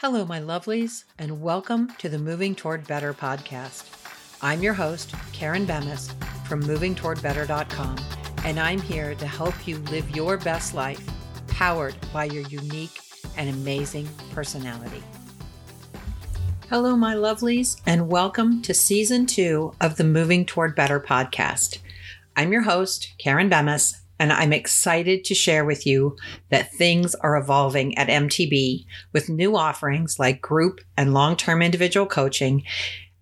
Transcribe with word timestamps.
Hello, 0.00 0.24
my 0.24 0.40
lovelies, 0.40 1.04
and 1.18 1.42
welcome 1.42 1.92
to 1.98 2.08
the 2.08 2.18
Moving 2.18 2.54
Toward 2.54 2.86
Better 2.86 3.12
podcast. 3.12 3.84
I'm 4.40 4.62
your 4.62 4.72
host, 4.72 5.14
Karen 5.34 5.66
Bemis 5.66 6.10
from 6.48 6.62
movingtowardbetter.com, 6.62 7.98
and 8.46 8.58
I'm 8.58 8.80
here 8.80 9.14
to 9.14 9.26
help 9.26 9.68
you 9.68 9.76
live 9.90 10.08
your 10.16 10.38
best 10.38 10.72
life 10.72 11.06
powered 11.48 11.94
by 12.14 12.24
your 12.24 12.44
unique 12.44 12.98
and 13.36 13.50
amazing 13.50 14.08
personality. 14.32 15.02
Hello, 16.70 16.96
my 16.96 17.14
lovelies, 17.14 17.78
and 17.84 18.08
welcome 18.08 18.62
to 18.62 18.72
season 18.72 19.26
two 19.26 19.74
of 19.82 19.96
the 19.96 20.04
Moving 20.04 20.46
Toward 20.46 20.74
Better 20.74 20.98
podcast. 20.98 21.76
I'm 22.34 22.52
your 22.52 22.62
host, 22.62 23.12
Karen 23.18 23.50
Bemis, 23.50 24.00
and 24.20 24.34
I'm 24.34 24.52
excited 24.52 25.24
to 25.24 25.34
share 25.34 25.64
with 25.64 25.86
you 25.86 26.14
that 26.50 26.74
things 26.74 27.14
are 27.14 27.38
evolving 27.38 27.96
at 27.96 28.08
MTB 28.08 28.84
with 29.14 29.30
new 29.30 29.56
offerings 29.56 30.18
like 30.18 30.42
group 30.42 30.82
and 30.94 31.14
long 31.14 31.36
term 31.36 31.62
individual 31.62 32.04
coaching, 32.04 32.62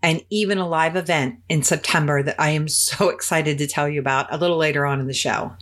and 0.03 0.25
even 0.29 0.59
a 0.59 0.69
live 0.69 0.97
event 0.97 1.37
in 1.49 1.63
September 1.63 2.25
that 2.25 2.41
I 2.41 2.51
am 2.51 2.67
so 2.69 3.11
excited 3.11 3.59
to 3.59 3.69
tell 3.69 3.89
you 3.89 4.01
about 4.01 4.33
a 4.35 4.37
little 4.37 4.57
later 4.57 4.85
on 4.85 4.99
in 4.99 5.07
the 5.07 5.15
show. 5.15 5.53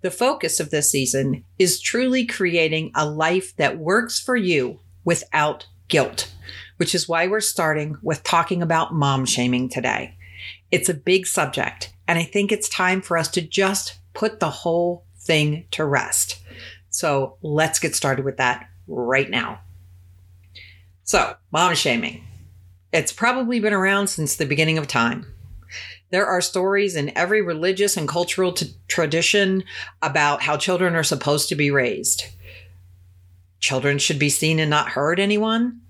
The 0.00 0.10
focus 0.10 0.58
of 0.58 0.70
this 0.70 0.90
season 0.90 1.44
is 1.58 1.80
truly 1.80 2.24
creating 2.24 2.92
a 2.94 3.08
life 3.08 3.54
that 3.56 3.78
works 3.78 4.18
for 4.18 4.36
you 4.36 4.80
without 5.04 5.66
guilt, 5.88 6.32
which 6.78 6.94
is 6.94 7.06
why 7.06 7.26
we're 7.26 7.40
starting 7.40 7.98
with 8.02 8.24
talking 8.24 8.62
about 8.62 8.94
mom 8.94 9.26
shaming 9.26 9.68
today. 9.68 10.16
It's 10.70 10.88
a 10.88 10.94
big 10.94 11.26
subject, 11.26 11.92
and 12.08 12.18
I 12.18 12.24
think 12.24 12.50
it's 12.50 12.70
time 12.70 13.02
for 13.02 13.18
us 13.18 13.28
to 13.32 13.42
just 13.42 13.98
put 14.14 14.40
the 14.40 14.50
whole 14.50 15.04
thing 15.18 15.66
to 15.72 15.84
rest. 15.84 16.40
So 16.90 17.36
let's 17.42 17.78
get 17.78 17.94
started 17.94 18.24
with 18.24 18.36
that 18.36 18.68
right 18.86 19.30
now. 19.30 19.60
So, 21.04 21.34
mom 21.50 21.74
shaming. 21.74 22.24
It's 22.92 23.12
probably 23.12 23.60
been 23.60 23.72
around 23.72 24.08
since 24.08 24.36
the 24.36 24.46
beginning 24.46 24.78
of 24.78 24.86
time. 24.86 25.26
There 26.10 26.26
are 26.26 26.42
stories 26.42 26.94
in 26.94 27.16
every 27.16 27.40
religious 27.40 27.96
and 27.96 28.06
cultural 28.06 28.52
t- 28.52 28.74
tradition 28.86 29.64
about 30.02 30.42
how 30.42 30.58
children 30.58 30.94
are 30.94 31.02
supposed 31.02 31.48
to 31.48 31.54
be 31.54 31.70
raised. 31.70 32.26
Children 33.60 33.98
should 33.98 34.18
be 34.18 34.28
seen 34.28 34.58
and 34.58 34.68
not 34.68 34.90
heard 34.90 35.18
anyone. 35.18 35.80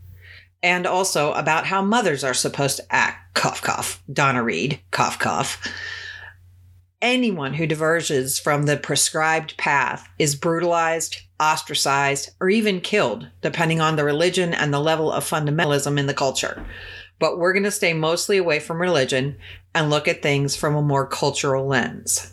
And 0.63 0.87
also 0.87 1.33
about 1.33 1.67
how 1.67 1.83
mothers 1.83 2.23
are 2.23 2.35
supposed 2.35 2.77
to 2.77 2.95
act. 2.95 3.35
Cough, 3.35 3.63
cough. 3.63 4.01
Donna 4.13 4.45
Reed. 4.45 4.79
Cough, 4.93 5.19
cough 5.19 5.61
anyone 7.03 7.53
who 7.53 7.67
diverges 7.67 8.39
from 8.39 8.63
the 8.63 8.77
prescribed 8.77 9.57
path 9.59 10.09
is 10.19 10.37
brutalized, 10.37 11.21
ostracized, 11.39 12.31
or 12.41 12.49
even 12.49 12.81
killed, 12.81 13.29
depending 13.43 13.81
on 13.81 13.97
the 13.97 14.05
religion 14.05 14.55
and 14.55 14.73
the 14.73 14.81
level 14.81 15.13
of 15.13 15.29
fundamentalism 15.29 15.99
in 15.99 16.07
the 16.07 16.15
culture. 16.15 16.65
But 17.19 17.39
we're 17.39 17.53
going 17.53 17.65
to 17.65 17.71
stay 17.71 17.93
mostly 17.93 18.39
away 18.39 18.61
from 18.61 18.81
religion 18.81 19.37
and 19.75 19.91
look 19.91 20.09
at 20.09 20.23
things 20.23 20.57
from 20.57 20.77
a 20.77 20.83
more 20.83 21.07
cultural 21.07 21.67
lens. 21.67 22.33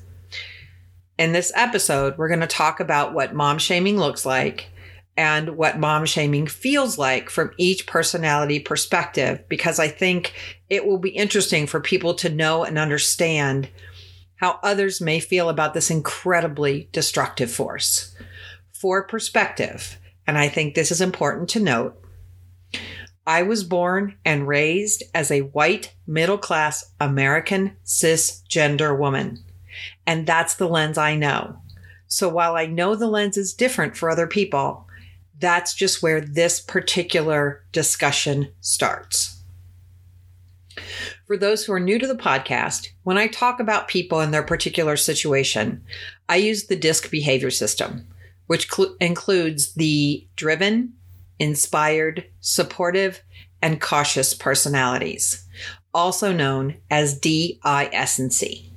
In 1.18 1.34
this 1.34 1.52
episode, 1.56 2.18
we're 2.18 2.30
going 2.30 2.40
to 2.40 2.48
talk 2.48 2.80
about 2.80 3.14
what 3.14 3.34
mom 3.34 3.58
shaming 3.58 3.98
looks 3.98 4.26
like 4.26 4.70
and 5.18 5.58
what 5.58 5.78
mom 5.78 6.06
shaming 6.06 6.48
feels 6.48 6.98
like 6.98 7.30
from 7.30 7.52
each 7.58 7.86
personality 7.86 8.58
perspective, 8.60 9.44
because 9.50 9.78
I 9.78 9.90
think 9.90 10.34
it 10.70 10.86
will 10.86 10.98
be 10.98 11.10
interesting 11.10 11.68
for 11.68 11.82
people 11.82 12.14
to 12.16 12.30
know 12.30 12.64
and 12.64 12.78
understand 12.78 13.68
how 14.40 14.60
others 14.64 15.02
may 15.02 15.20
feel 15.20 15.50
about 15.50 15.74
this 15.74 15.92
incredibly 15.92 16.90
destructive 16.92 17.52
force. 17.52 18.16
For 18.74 19.04
perspective, 19.04 20.00
and 20.26 20.38
I 20.38 20.48
think 20.48 20.74
this 20.74 20.92
is 20.92 21.02
important 21.02 21.50
to 21.50 21.60
note, 21.60 22.02
I 23.28 23.44
was 23.44 23.64
born 23.64 24.18
and 24.26 24.48
raised 24.48 25.04
as 25.14 25.30
a 25.30 25.42
white, 25.42 25.94
middle 26.08 26.38
class 26.38 26.94
American 27.00 27.76
cisgender 27.86 28.98
woman. 28.98 29.44
And 30.08 30.26
that's 30.26 30.56
the 30.56 30.68
lens 30.68 30.98
I 30.98 31.16
know. 31.16 31.60
So 32.08 32.28
while 32.30 32.56
I 32.56 32.66
know 32.66 32.96
the 32.96 33.08
lens 33.08 33.38
is 33.38 33.54
different 33.54 33.96
for 33.96 34.10
other 34.10 34.26
people, 34.26 34.88
that's 35.38 35.74
just 35.74 36.02
where 36.02 36.22
this 36.22 36.60
particular 36.60 37.64
discussion 37.72 38.52
starts. 38.62 39.39
For 41.26 41.38
those 41.38 41.64
who 41.66 41.74
are 41.74 41.80
new 41.80 42.00
to 42.00 42.08
the 42.08 42.16
podcast, 42.16 42.88
when 43.04 43.18
I 43.18 43.28
talk 43.28 43.60
about 43.60 43.88
people 43.88 44.22
in 44.22 44.32
their 44.32 44.44
particular 44.44 44.98
situation, 44.98 45.84
I 46.28 46.38
use 46.38 46.68
the 46.68 46.76
DISC 46.76 47.12
behavior 47.12 47.52
system, 47.52 48.08
which 48.48 48.72
cl- 48.72 48.96
includes 49.00 49.74
the 49.74 50.28
driven, 50.36 50.94
inspired, 51.40 52.26
supportive, 52.40 53.22
and 53.62 53.82
cautious 53.82 54.34
personalities, 54.34 55.46
also 55.94 56.32
known 56.32 56.78
as 56.90 57.20
D-I-S-C. 57.20 58.74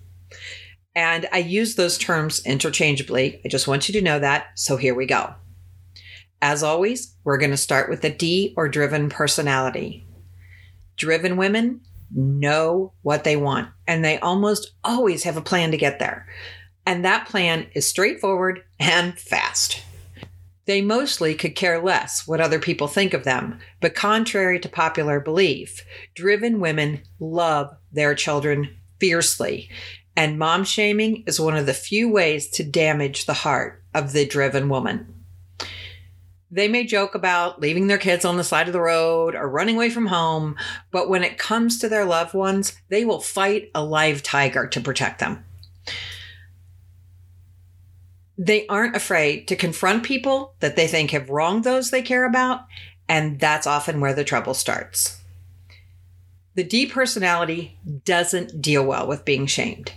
And 0.94 1.26
I 1.32 1.38
use 1.38 1.74
those 1.74 1.96
terms 1.96 2.44
interchangeably. 2.44 3.40
I 3.44 3.48
just 3.48 3.66
want 3.66 3.88
you 3.88 3.94
to 3.94 4.02
know 4.02 4.18
that. 4.18 4.48
So 4.56 4.76
here 4.76 4.94
we 4.94 5.06
go. 5.06 5.34
As 6.42 6.62
always, 6.62 7.14
we're 7.24 7.38
going 7.38 7.52
to 7.52 7.56
start 7.56 7.88
with 7.88 8.02
the 8.02 8.10
D 8.10 8.52
or 8.56 8.68
driven 8.68 9.08
personality. 9.08 10.04
Driven 10.96 11.36
women 11.36 11.80
know 12.14 12.92
what 13.02 13.24
they 13.24 13.36
want 13.36 13.68
and 13.86 14.04
they 14.04 14.18
almost 14.18 14.72
always 14.84 15.24
have 15.24 15.36
a 15.36 15.42
plan 15.42 15.70
to 15.70 15.76
get 15.76 15.98
there. 15.98 16.26
And 16.86 17.04
that 17.04 17.28
plan 17.28 17.66
is 17.74 17.86
straightforward 17.86 18.62
and 18.78 19.18
fast. 19.18 19.82
They 20.64 20.80
mostly 20.80 21.34
could 21.34 21.56
care 21.56 21.82
less 21.82 22.26
what 22.26 22.40
other 22.40 22.58
people 22.58 22.86
think 22.86 23.14
of 23.14 23.24
them, 23.24 23.58
but 23.80 23.94
contrary 23.94 24.60
to 24.60 24.68
popular 24.68 25.18
belief, 25.18 25.84
driven 26.14 26.60
women 26.60 27.02
love 27.18 27.74
their 27.90 28.14
children 28.14 28.76
fiercely. 29.00 29.68
And 30.16 30.38
mom 30.38 30.64
shaming 30.64 31.24
is 31.26 31.40
one 31.40 31.56
of 31.56 31.66
the 31.66 31.74
few 31.74 32.08
ways 32.08 32.48
to 32.50 32.64
damage 32.64 33.26
the 33.26 33.32
heart 33.32 33.82
of 33.94 34.12
the 34.12 34.24
driven 34.24 34.68
woman. 34.68 35.21
They 36.54 36.68
may 36.68 36.84
joke 36.84 37.14
about 37.14 37.62
leaving 37.62 37.86
their 37.86 37.96
kids 37.96 38.26
on 38.26 38.36
the 38.36 38.44
side 38.44 38.66
of 38.66 38.74
the 38.74 38.80
road 38.80 39.34
or 39.34 39.48
running 39.48 39.76
away 39.76 39.88
from 39.88 40.08
home, 40.08 40.54
but 40.90 41.08
when 41.08 41.24
it 41.24 41.38
comes 41.38 41.78
to 41.78 41.88
their 41.88 42.04
loved 42.04 42.34
ones, 42.34 42.74
they 42.90 43.06
will 43.06 43.20
fight 43.20 43.70
a 43.74 43.82
live 43.82 44.22
tiger 44.22 44.66
to 44.66 44.80
protect 44.82 45.18
them. 45.18 45.46
They 48.36 48.66
aren't 48.66 48.96
afraid 48.96 49.48
to 49.48 49.56
confront 49.56 50.02
people 50.02 50.54
that 50.60 50.76
they 50.76 50.86
think 50.86 51.12
have 51.12 51.30
wronged 51.30 51.64
those 51.64 51.90
they 51.90 52.02
care 52.02 52.26
about, 52.26 52.66
and 53.08 53.40
that's 53.40 53.66
often 53.66 54.00
where 54.00 54.14
the 54.14 54.22
trouble 54.22 54.52
starts. 54.52 55.22
The 56.54 56.64
D 56.64 56.84
personality 56.84 57.78
doesn't 58.04 58.60
deal 58.60 58.84
well 58.84 59.06
with 59.06 59.24
being 59.24 59.46
shamed, 59.46 59.92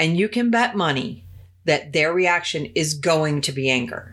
and 0.00 0.16
you 0.16 0.28
can 0.28 0.50
bet 0.50 0.76
money 0.76 1.26
that 1.64 1.92
their 1.92 2.12
reaction 2.12 2.66
is 2.74 2.94
going 2.94 3.40
to 3.42 3.52
be 3.52 3.70
anger. 3.70 4.11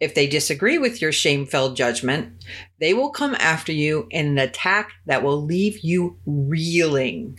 If 0.00 0.14
they 0.14 0.26
disagree 0.26 0.78
with 0.78 1.02
your 1.02 1.12
shame 1.12 1.46
filled 1.46 1.76
judgment, 1.76 2.44
they 2.78 2.94
will 2.94 3.10
come 3.10 3.34
after 3.34 3.72
you 3.72 4.06
in 4.10 4.26
an 4.26 4.38
attack 4.38 4.92
that 5.06 5.22
will 5.22 5.42
leave 5.44 5.80
you 5.80 6.18
reeling. 6.24 7.38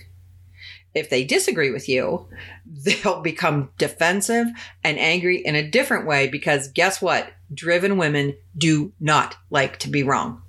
If 0.93 1.09
they 1.09 1.23
disagree 1.23 1.71
with 1.71 1.87
you, 1.87 2.27
they'll 2.65 3.21
become 3.21 3.69
defensive 3.77 4.47
and 4.83 4.99
angry 4.99 5.37
in 5.37 5.55
a 5.55 5.69
different 5.69 6.05
way 6.05 6.27
because 6.27 6.67
guess 6.69 7.01
what? 7.01 7.31
Driven 7.53 7.97
women 7.97 8.35
do 8.57 8.93
not 8.99 9.35
like 9.49 9.79
to 9.79 9.89
be 9.89 10.03
wrong. 10.03 10.41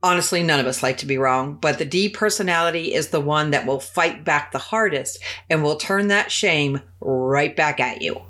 Honestly, 0.00 0.44
none 0.44 0.60
of 0.60 0.66
us 0.66 0.82
like 0.82 0.98
to 0.98 1.06
be 1.06 1.18
wrong, 1.18 1.58
but 1.60 1.78
the 1.78 1.84
D 1.84 2.08
personality 2.08 2.94
is 2.94 3.08
the 3.08 3.20
one 3.20 3.50
that 3.50 3.66
will 3.66 3.80
fight 3.80 4.24
back 4.24 4.52
the 4.52 4.58
hardest 4.58 5.18
and 5.50 5.62
will 5.62 5.76
turn 5.76 6.06
that 6.08 6.30
shame 6.30 6.80
right 7.00 7.54
back 7.54 7.80
at 7.80 8.00
you. 8.00 8.22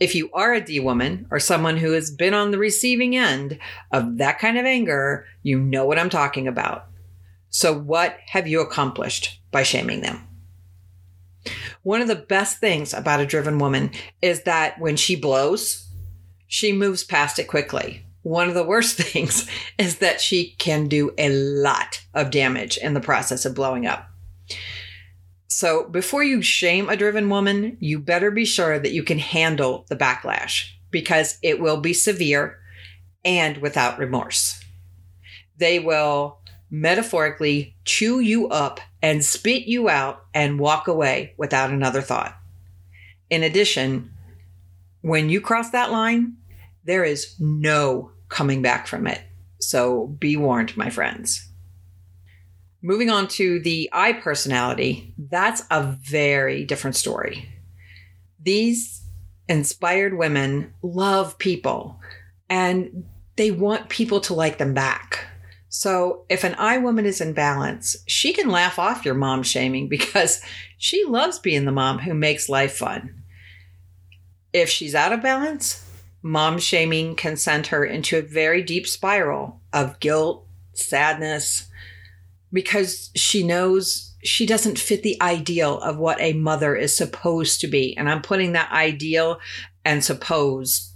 If 0.00 0.14
you 0.14 0.30
are 0.32 0.52
a 0.54 0.60
D 0.60 0.80
woman 0.80 1.26
or 1.30 1.40
someone 1.40 1.76
who 1.76 1.92
has 1.92 2.10
been 2.10 2.34
on 2.34 2.50
the 2.50 2.58
receiving 2.58 3.16
end 3.16 3.58
of 3.90 4.18
that 4.18 4.38
kind 4.38 4.56
of 4.58 4.64
anger, 4.64 5.26
you 5.42 5.58
know 5.58 5.84
what 5.84 5.98
I'm 5.98 6.10
talking 6.10 6.46
about. 6.46 6.86
So, 7.50 7.76
what 7.76 8.16
have 8.26 8.46
you 8.46 8.60
accomplished 8.60 9.40
by 9.50 9.62
shaming 9.62 10.02
them? 10.02 10.26
One 11.82 12.00
of 12.00 12.08
the 12.08 12.16
best 12.16 12.58
things 12.58 12.92
about 12.92 13.20
a 13.20 13.26
driven 13.26 13.58
woman 13.58 13.90
is 14.20 14.42
that 14.42 14.78
when 14.78 14.96
she 14.96 15.16
blows, 15.16 15.88
she 16.46 16.72
moves 16.72 17.04
past 17.04 17.38
it 17.38 17.48
quickly. 17.48 18.04
One 18.22 18.48
of 18.48 18.54
the 18.54 18.64
worst 18.64 18.96
things 18.98 19.48
is 19.78 19.98
that 19.98 20.20
she 20.20 20.54
can 20.58 20.88
do 20.88 21.12
a 21.18 21.30
lot 21.30 22.04
of 22.14 22.30
damage 22.30 22.76
in 22.78 22.94
the 22.94 23.00
process 23.00 23.44
of 23.44 23.54
blowing 23.54 23.86
up. 23.86 24.08
So 25.58 25.88
before 25.88 26.22
you 26.22 26.40
shame 26.40 26.88
a 26.88 26.96
driven 26.96 27.28
woman, 27.28 27.78
you 27.80 27.98
better 27.98 28.30
be 28.30 28.44
sure 28.44 28.78
that 28.78 28.92
you 28.92 29.02
can 29.02 29.18
handle 29.18 29.86
the 29.88 29.96
backlash 29.96 30.70
because 30.92 31.36
it 31.42 31.58
will 31.58 31.80
be 31.80 31.92
severe 31.92 32.60
and 33.24 33.56
without 33.56 33.98
remorse. 33.98 34.62
They 35.56 35.80
will 35.80 36.38
metaphorically 36.70 37.74
chew 37.84 38.20
you 38.20 38.46
up 38.50 38.78
and 39.02 39.24
spit 39.24 39.64
you 39.64 39.88
out 39.88 40.26
and 40.32 40.60
walk 40.60 40.86
away 40.86 41.34
without 41.36 41.70
another 41.70 42.02
thought. 42.02 42.38
In 43.28 43.42
addition, 43.42 44.12
when 45.00 45.28
you 45.28 45.40
cross 45.40 45.70
that 45.70 45.90
line, 45.90 46.36
there 46.84 47.02
is 47.02 47.34
no 47.40 48.12
coming 48.28 48.62
back 48.62 48.86
from 48.86 49.08
it. 49.08 49.22
So 49.58 50.06
be 50.06 50.36
warned, 50.36 50.76
my 50.76 50.88
friends. 50.88 51.48
Moving 52.80 53.10
on 53.10 53.26
to 53.28 53.60
the 53.60 53.90
I 53.92 54.12
personality, 54.12 55.14
that's 55.18 55.62
a 55.70 55.82
very 55.82 56.64
different 56.64 56.96
story. 56.96 57.48
These 58.40 59.02
inspired 59.48 60.16
women 60.16 60.72
love 60.82 61.38
people 61.38 61.98
and 62.48 63.04
they 63.36 63.50
want 63.50 63.88
people 63.88 64.20
to 64.20 64.34
like 64.34 64.58
them 64.58 64.74
back. 64.74 65.26
So 65.68 66.24
if 66.28 66.44
an 66.44 66.54
I 66.58 66.78
woman 66.78 67.04
is 67.04 67.20
in 67.20 67.34
balance, 67.34 67.96
she 68.06 68.32
can 68.32 68.48
laugh 68.48 68.78
off 68.78 69.04
your 69.04 69.14
mom 69.14 69.42
shaming 69.42 69.88
because 69.88 70.40
she 70.76 71.04
loves 71.04 71.38
being 71.38 71.64
the 71.64 71.72
mom 71.72 71.98
who 71.98 72.14
makes 72.14 72.48
life 72.48 72.76
fun. 72.76 73.22
If 74.52 74.70
she's 74.70 74.94
out 74.94 75.12
of 75.12 75.22
balance, 75.22 75.84
mom 76.22 76.58
shaming 76.58 77.16
can 77.16 77.36
send 77.36 77.68
her 77.68 77.84
into 77.84 78.18
a 78.18 78.22
very 78.22 78.62
deep 78.62 78.86
spiral 78.86 79.60
of 79.72 80.00
guilt, 80.00 80.46
sadness, 80.72 81.67
because 82.52 83.10
she 83.14 83.42
knows 83.42 84.14
she 84.24 84.46
doesn't 84.46 84.78
fit 84.78 85.02
the 85.02 85.20
ideal 85.22 85.78
of 85.80 85.96
what 85.96 86.20
a 86.20 86.32
mother 86.32 86.74
is 86.74 86.96
supposed 86.96 87.60
to 87.60 87.68
be. 87.68 87.96
And 87.96 88.10
I'm 88.10 88.22
putting 88.22 88.52
that 88.52 88.72
ideal 88.72 89.38
and 89.84 90.02
supposed 90.02 90.90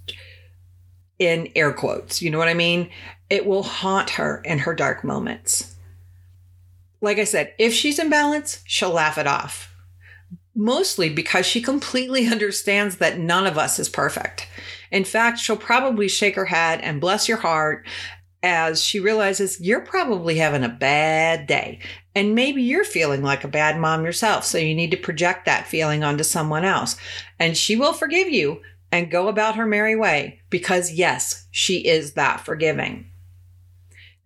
in 1.19 1.49
air 1.55 1.73
quotes. 1.73 2.21
You 2.21 2.31
know 2.31 2.39
what 2.39 2.49
I 2.49 2.55
mean? 2.55 2.91
It 3.31 3.47
will 3.47 3.63
haunt 3.63 4.11
her 4.11 4.43
in 4.45 4.59
her 4.61 4.75
dark 4.75 5.05
moments. 5.05 5.77
Like 7.01 7.19
I 7.19 7.25
said, 7.25 7.55
if 7.59 7.73
she's 7.73 7.99
in 7.99 8.11
balance, 8.11 8.61
she'll 8.67 8.91
laugh 8.91 9.19
it 9.19 9.27
off 9.27 9.73
mostly 10.55 11.09
because 11.09 11.47
she 11.47 11.61
completely 11.61 12.27
understands 12.31 12.97
that 12.97 13.19
none 13.19 13.47
of 13.47 13.59
us 13.59 13.79
is 13.79 13.89
perfect. 13.89 14.49
In 14.91 15.05
fact, 15.05 15.39
she'll 15.39 15.57
probably 15.57 16.09
shake 16.09 16.35
her 16.35 16.47
head 16.47 16.81
and 16.83 17.01
bless 17.01 17.29
your 17.29 17.39
heart 17.39 17.87
as 18.43 18.83
she 18.83 18.99
realizes 18.99 19.61
you're 19.61 19.81
probably 19.81 20.37
having 20.37 20.65
a 20.65 20.69
bad 20.69 21.47
day. 21.47 21.79
And 22.15 22.35
maybe 22.35 22.63
you're 22.63 22.85
feeling 22.85 23.23
like 23.23 23.45
a 23.45 23.49
bad 23.49 23.79
mom 23.79 24.05
yourself. 24.05 24.45
So 24.45 24.59
you 24.59 24.75
need 24.75 24.91
to 24.91 24.97
project 24.97 25.47
that 25.47 25.67
feeling 25.67 26.05
onto 26.05 26.25
someone 26.25 26.65
else. 26.65 26.97
And 27.39 27.57
she 27.57 27.77
will 27.77 27.93
forgive 27.93 28.29
you 28.29 28.61
and 28.91 29.11
go 29.11 29.29
about 29.29 29.57
her 29.57 29.67
merry 29.67 29.97
way 29.97 30.41
because, 30.51 30.93
yes, 30.93 31.47
she 31.51 31.87
is 31.87 32.13
that 32.13 32.41
forgiving. 32.41 33.07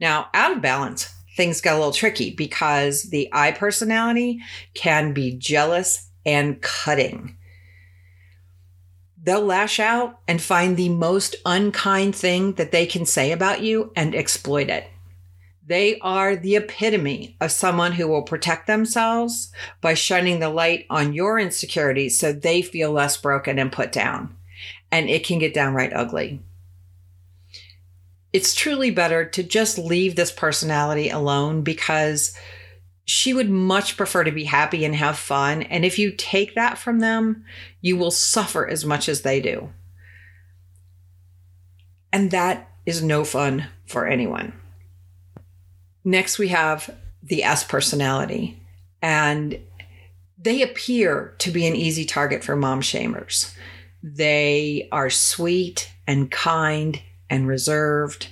Now, 0.01 0.29
out 0.35 0.53
of 0.53 0.63
balance, 0.63 1.15
things 1.37 1.61
get 1.61 1.75
a 1.75 1.77
little 1.77 1.93
tricky 1.93 2.35
because 2.35 3.05
the 3.05 3.29
I 3.33 3.53
personality 3.53 4.41
can 4.75 5.13
be 5.13 5.33
jealous 5.39 6.11
and 6.25 6.61
cutting. 6.61 7.37
They'll 9.27 9.45
lash 9.45 9.81
out 9.81 10.21
and 10.29 10.41
find 10.41 10.77
the 10.77 10.89
most 10.89 11.35
unkind 11.45 12.15
thing 12.15 12.53
that 12.53 12.71
they 12.71 12.87
can 12.87 13.05
say 13.05 13.33
about 13.33 13.61
you 13.61 13.91
and 13.97 14.15
exploit 14.15 14.71
it. 14.71 14.89
They 15.67 15.99
are 15.99 16.37
the 16.37 16.55
epitome 16.55 17.37
of 17.41 17.51
someone 17.51 17.91
who 17.91 18.07
will 18.07 18.23
protect 18.23 18.69
themselves 18.69 19.51
by 19.81 19.95
shining 19.95 20.39
the 20.39 20.49
light 20.49 20.87
on 20.89 21.13
your 21.13 21.41
insecurities 21.41 22.17
so 22.17 22.33
they 22.33 22.63
feel 22.63 22.93
less 22.93 23.17
broken 23.17 23.59
and 23.59 23.73
put 23.73 23.91
down. 23.91 24.37
And 24.93 25.11
it 25.11 25.27
can 25.27 25.41
get 25.41 25.53
downright 25.53 25.93
ugly. 25.93 26.41
It's 28.33 28.55
truly 28.55 28.93
better 28.93 29.25
to 29.25 29.43
just 29.43 29.77
leave 29.77 30.15
this 30.15 30.31
personality 30.31 31.11
alone 31.11 31.63
because 31.63 32.33
she 33.07 33.33
would 33.33 33.49
much 33.49 33.97
prefer 33.97 34.25
to 34.25 34.33
be 34.33 34.45
happy 34.45 34.85
and 34.85 34.95
have 34.95 35.17
fun. 35.17 35.63
And 35.63 35.85
if 35.85 35.99
you 35.99 36.11
take 36.11 36.57
that 36.57 36.77
from 36.77 36.99
them, 36.99 37.45
you 37.81 37.97
will 37.97 38.11
suffer 38.11 38.69
as 38.69 38.85
much 38.85 39.09
as 39.09 39.23
they 39.23 39.41
do. 39.41 39.71
And 42.13 42.33
that 42.33 42.69
is 42.85 43.03
no 43.03 43.25
fun 43.25 43.69
for 43.87 44.07
anyone. 44.07 44.53
Next, 46.05 46.39
we 46.39 46.49
have 46.49 46.91
the 47.23 47.45
S 47.45 47.63
personality. 47.63 48.61
And 49.01 49.61
they 50.37 50.63
appear 50.63 51.35
to 51.39 51.53
be 51.53 51.65
an 51.67 51.77
easy 51.77 52.05
target 52.05 52.43
for 52.43 52.57
mom 52.57 52.81
shamers. 52.81 53.55
They 54.03 54.89
are 54.91 55.11
sweet 55.11 55.93
and 56.09 56.29
kind 56.29 57.01
and 57.31 57.47
reserved. 57.47 58.29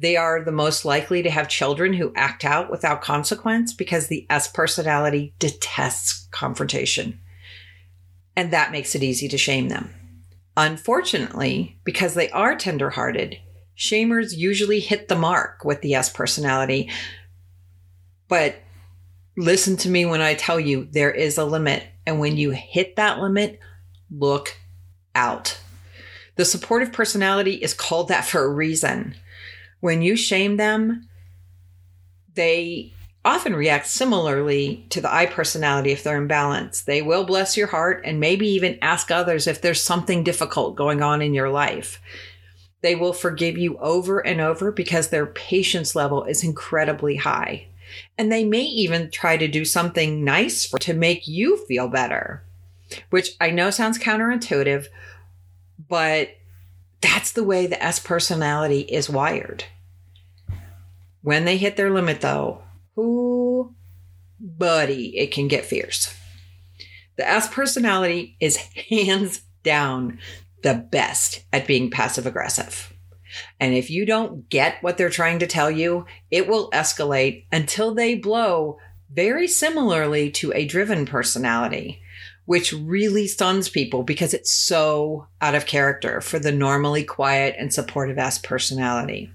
They 0.00 0.16
are 0.16 0.42
the 0.42 0.50
most 0.50 0.86
likely 0.86 1.22
to 1.22 1.30
have 1.30 1.48
children 1.48 1.92
who 1.92 2.12
act 2.16 2.42
out 2.42 2.70
without 2.70 3.02
consequence 3.02 3.74
because 3.74 4.06
the 4.06 4.26
S 4.30 4.48
personality 4.48 5.34
detests 5.38 6.26
confrontation. 6.30 7.20
And 8.34 8.50
that 8.50 8.72
makes 8.72 8.94
it 8.94 9.02
easy 9.02 9.28
to 9.28 9.36
shame 9.36 9.68
them. 9.68 9.92
Unfortunately, 10.56 11.78
because 11.84 12.14
they 12.14 12.30
are 12.30 12.56
tenderhearted, 12.56 13.38
shamers 13.76 14.34
usually 14.34 14.80
hit 14.80 15.08
the 15.08 15.16
mark 15.16 15.64
with 15.66 15.82
the 15.82 15.94
S 15.94 16.08
personality. 16.08 16.90
But 18.26 18.56
listen 19.36 19.76
to 19.78 19.90
me 19.90 20.06
when 20.06 20.22
I 20.22 20.32
tell 20.32 20.58
you 20.58 20.88
there 20.90 21.12
is 21.12 21.36
a 21.36 21.44
limit. 21.44 21.84
And 22.06 22.18
when 22.18 22.38
you 22.38 22.52
hit 22.52 22.96
that 22.96 23.18
limit, 23.18 23.58
look 24.10 24.56
out. 25.14 25.60
The 26.36 26.46
supportive 26.46 26.90
personality 26.90 27.54
is 27.54 27.74
called 27.74 28.08
that 28.08 28.24
for 28.24 28.42
a 28.42 28.48
reason. 28.48 29.14
When 29.80 30.02
you 30.02 30.16
shame 30.16 30.56
them, 30.56 31.08
they 32.34 32.92
often 33.24 33.54
react 33.54 33.86
similarly 33.86 34.86
to 34.90 35.00
the 35.00 35.12
I 35.12 35.26
personality 35.26 35.90
if 35.90 36.02
they're 36.02 36.20
in 36.20 36.26
balance. 36.26 36.82
They 36.82 37.02
will 37.02 37.24
bless 37.24 37.56
your 37.56 37.66
heart 37.66 38.02
and 38.04 38.20
maybe 38.20 38.46
even 38.48 38.78
ask 38.80 39.10
others 39.10 39.46
if 39.46 39.60
there's 39.60 39.82
something 39.82 40.24
difficult 40.24 40.76
going 40.76 41.02
on 41.02 41.20
in 41.20 41.34
your 41.34 41.50
life. 41.50 42.00
They 42.82 42.94
will 42.94 43.12
forgive 43.12 43.58
you 43.58 43.76
over 43.78 44.20
and 44.20 44.40
over 44.40 44.72
because 44.72 45.08
their 45.08 45.26
patience 45.26 45.94
level 45.94 46.24
is 46.24 46.42
incredibly 46.42 47.16
high. 47.16 47.66
And 48.16 48.32
they 48.32 48.44
may 48.44 48.62
even 48.62 49.10
try 49.10 49.36
to 49.36 49.48
do 49.48 49.64
something 49.64 50.24
nice 50.24 50.64
for, 50.64 50.78
to 50.78 50.94
make 50.94 51.28
you 51.28 51.58
feel 51.66 51.88
better, 51.88 52.42
which 53.10 53.36
I 53.40 53.50
know 53.50 53.70
sounds 53.70 53.98
counterintuitive, 53.98 54.86
but 55.88 56.30
that's 57.00 57.32
the 57.32 57.44
way 57.44 57.66
the 57.66 57.82
S 57.82 57.98
personality 57.98 58.80
is 58.80 59.10
wired. 59.10 59.64
When 61.22 61.44
they 61.44 61.56
hit 61.56 61.76
their 61.76 61.90
limit, 61.90 62.20
though, 62.20 62.62
who, 62.94 63.74
buddy, 64.38 65.18
it 65.18 65.32
can 65.32 65.48
get 65.48 65.64
fierce. 65.64 66.14
The 67.16 67.28
S 67.28 67.48
personality 67.48 68.36
is 68.40 68.56
hands 68.56 69.42
down 69.62 70.18
the 70.62 70.74
best 70.74 71.44
at 71.52 71.66
being 71.66 71.90
passive 71.90 72.26
aggressive. 72.26 72.92
And 73.58 73.74
if 73.74 73.90
you 73.90 74.06
don't 74.06 74.48
get 74.48 74.82
what 74.82 74.98
they're 74.98 75.10
trying 75.10 75.38
to 75.38 75.46
tell 75.46 75.70
you, 75.70 76.06
it 76.30 76.48
will 76.48 76.70
escalate 76.70 77.44
until 77.52 77.94
they 77.94 78.14
blow 78.14 78.78
very 79.12 79.46
similarly 79.46 80.30
to 80.30 80.52
a 80.54 80.66
driven 80.66 81.06
personality 81.06 82.00
which 82.50 82.72
really 82.72 83.28
stuns 83.28 83.68
people 83.68 84.02
because 84.02 84.34
it's 84.34 84.52
so 84.52 85.24
out 85.40 85.54
of 85.54 85.66
character 85.66 86.20
for 86.20 86.40
the 86.40 86.50
normally 86.50 87.04
quiet 87.04 87.54
and 87.56 87.72
supportive 87.72 88.18
S 88.18 88.38
personality. 88.38 89.30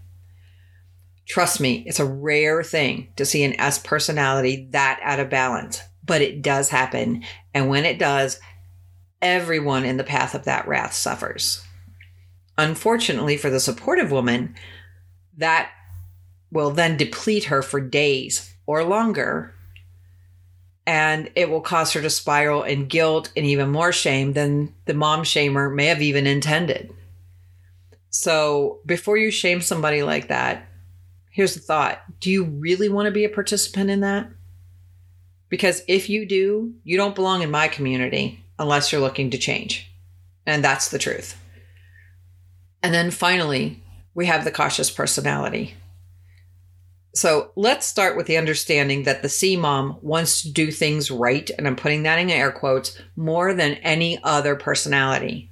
Trust 1.25 1.61
me, 1.61 1.85
it's 1.87 2.01
a 2.01 2.05
rare 2.05 2.61
thing 2.61 3.07
to 3.15 3.23
see 3.23 3.45
an 3.45 3.57
S 3.57 3.79
personality 3.79 4.67
that 4.71 4.99
out 5.01 5.21
of 5.21 5.29
balance, 5.29 5.79
but 6.03 6.21
it 6.21 6.41
does 6.41 6.67
happen. 6.67 7.23
And 7.53 7.69
when 7.69 7.85
it 7.85 7.97
does, 7.97 8.37
everyone 9.21 9.85
in 9.85 9.95
the 9.95 10.03
path 10.03 10.35
of 10.35 10.43
that 10.43 10.67
wrath 10.67 10.91
suffers. 10.91 11.63
Unfortunately 12.57 13.37
for 13.37 13.49
the 13.49 13.61
supportive 13.61 14.11
woman, 14.11 14.55
that 15.37 15.71
will 16.51 16.71
then 16.71 16.97
deplete 16.97 17.45
her 17.45 17.61
for 17.61 17.79
days 17.79 18.53
or 18.65 18.83
longer 18.83 19.54
and 20.87 21.29
it 21.35 21.49
will 21.49 21.61
cause 21.61 21.93
her 21.93 22.01
to 22.01 22.09
spiral 22.09 22.63
in 22.63 22.87
guilt 22.87 23.31
and 23.35 23.45
even 23.45 23.69
more 23.69 23.91
shame 23.91 24.33
than 24.33 24.73
the 24.85 24.93
mom 24.93 25.23
shamer 25.23 25.73
may 25.73 25.87
have 25.87 26.01
even 26.01 26.27
intended. 26.27 26.93
So, 28.09 28.79
before 28.85 29.17
you 29.17 29.31
shame 29.31 29.61
somebody 29.61 30.03
like 30.03 30.29
that, 30.29 30.67
here's 31.31 31.53
the 31.53 31.59
thought 31.59 32.01
Do 32.19 32.31
you 32.31 32.45
really 32.45 32.89
want 32.89 33.07
to 33.07 33.11
be 33.11 33.25
a 33.25 33.29
participant 33.29 33.89
in 33.89 34.01
that? 34.01 34.29
Because 35.49 35.83
if 35.87 36.09
you 36.09 36.25
do, 36.25 36.73
you 36.83 36.97
don't 36.97 37.15
belong 37.15 37.41
in 37.41 37.51
my 37.51 37.67
community 37.67 38.43
unless 38.57 38.91
you're 38.91 39.01
looking 39.01 39.31
to 39.31 39.37
change. 39.37 39.91
And 40.45 40.63
that's 40.63 40.89
the 40.89 40.99
truth. 40.99 41.39
And 42.81 42.93
then 42.93 43.11
finally, 43.11 43.83
we 44.13 44.27
have 44.27 44.43
the 44.43 44.51
cautious 44.51 44.91
personality. 44.91 45.75
So 47.15 47.51
let's 47.55 47.87
start 47.87 48.17
with 48.17 48.27
the 48.27 48.35
understanding 48.35 49.03
that 49.03 49.21
the 49.21 49.29
C 49.29 49.55
mom 49.55 49.97
wants 50.01 50.41
to 50.41 50.51
do 50.51 50.69
things 50.69 51.09
right, 51.09 51.49
and 51.57 51.65
I'm 51.65 51.77
putting 51.77 52.03
that 52.03 52.19
in 52.19 52.29
air 52.29 52.51
quotes, 52.51 53.01
more 53.15 53.53
than 53.53 53.75
any 53.75 54.19
other 54.21 54.57
personality. 54.57 55.49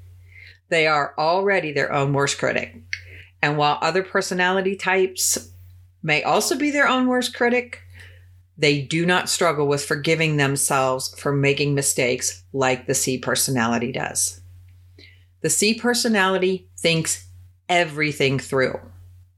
They 0.68 0.88
are 0.88 1.14
already 1.18 1.72
their 1.72 1.94
own 1.94 2.12
worst 2.12 2.38
critic. 2.38 2.76
And 3.42 3.58
while 3.58 3.80
other 3.82 4.04
personality 4.04 4.76
types 4.76 5.52
may 6.02 6.22
also 6.22 6.58
be 6.58 6.70
their 6.70 6.88
own 6.88 7.08
worst 7.08 7.34
critic, 7.34 7.82
they 8.58 8.82
do 8.82 9.06
not 9.06 9.30
struggle 9.30 9.66
with 9.66 9.86
forgiving 9.86 10.36
themselves 10.36 11.18
for 11.18 11.32
making 11.32 11.76
mistakes 11.76 12.44
like 12.52 12.88
the 12.88 12.94
C 12.94 13.18
personality 13.18 13.94
does. 13.94 14.42
The 15.40 15.50
C 15.50 15.74
personality 15.74 16.68
thinks 16.78 17.26
everything 17.70 18.38
through 18.38 18.82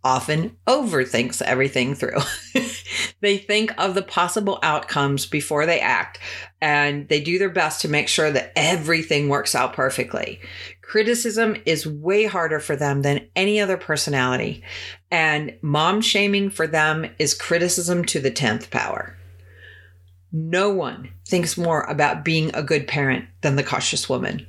often 0.05 0.55
overthinks 0.67 1.41
everything 1.41 1.95
through. 1.95 2.19
they 3.21 3.39
think 3.39 3.73
of 3.79 3.95
the 3.95 4.03
possible 4.03 4.59
outcomes 4.61 5.25
before 5.25 5.65
they 5.65 5.79
act 5.79 6.19
and 6.61 7.09
they 7.09 7.19
do 7.19 7.39
their 7.39 7.49
best 7.49 7.81
to 7.81 7.89
make 7.89 8.07
sure 8.07 8.29
that 8.31 8.53
everything 8.55 9.27
works 9.27 9.55
out 9.55 9.73
perfectly. 9.73 10.39
Criticism 10.81 11.57
is 11.65 11.87
way 11.87 12.25
harder 12.25 12.59
for 12.59 12.75
them 12.75 13.01
than 13.01 13.27
any 13.35 13.59
other 13.59 13.77
personality, 13.77 14.63
and 15.09 15.57
mom 15.63 15.99
shaming 15.99 16.51
for 16.51 16.67
them 16.67 17.07
is 17.17 17.33
criticism 17.33 18.05
to 18.05 18.19
the 18.19 18.31
10th 18.31 18.69
power. 18.69 19.17
No 20.31 20.69
one 20.69 21.09
thinks 21.27 21.57
more 21.57 21.81
about 21.81 22.23
being 22.23 22.53
a 22.53 22.61
good 22.61 22.87
parent 22.87 23.25
than 23.41 23.55
the 23.55 23.63
cautious 23.63 24.07
woman. 24.07 24.45